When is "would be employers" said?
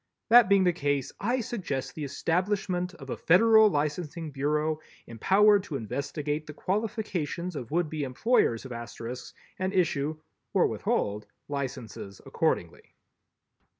7.69-8.65